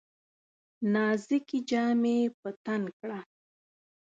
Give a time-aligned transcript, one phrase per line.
[0.93, 3.19] نازکي جامې په تن کړه!